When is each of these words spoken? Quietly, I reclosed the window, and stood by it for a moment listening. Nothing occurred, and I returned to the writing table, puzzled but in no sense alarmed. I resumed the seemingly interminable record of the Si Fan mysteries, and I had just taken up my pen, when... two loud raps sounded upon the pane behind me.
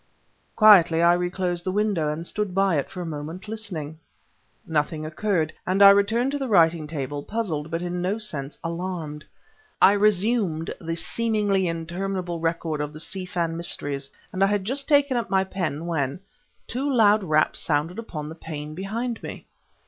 Quietly, 0.55 1.03
I 1.03 1.13
reclosed 1.13 1.63
the 1.63 1.71
window, 1.71 2.11
and 2.11 2.25
stood 2.25 2.55
by 2.55 2.75
it 2.79 2.89
for 2.89 3.01
a 3.01 3.05
moment 3.05 3.47
listening. 3.47 3.99
Nothing 4.65 5.05
occurred, 5.05 5.53
and 5.67 5.83
I 5.83 5.91
returned 5.91 6.31
to 6.31 6.39
the 6.39 6.47
writing 6.47 6.87
table, 6.87 7.21
puzzled 7.21 7.69
but 7.69 7.83
in 7.83 8.01
no 8.01 8.17
sense 8.17 8.57
alarmed. 8.63 9.23
I 9.79 9.91
resumed 9.91 10.73
the 10.81 10.95
seemingly 10.95 11.67
interminable 11.67 12.39
record 12.39 12.81
of 12.81 12.93
the 12.93 12.99
Si 12.99 13.25
Fan 13.27 13.55
mysteries, 13.55 14.09
and 14.33 14.43
I 14.43 14.47
had 14.47 14.65
just 14.65 14.87
taken 14.87 15.17
up 15.17 15.29
my 15.29 15.43
pen, 15.43 15.85
when... 15.85 16.21
two 16.65 16.91
loud 16.91 17.23
raps 17.23 17.59
sounded 17.59 17.99
upon 17.99 18.27
the 18.27 18.33
pane 18.33 18.73
behind 18.73 19.21
me. 19.21 19.45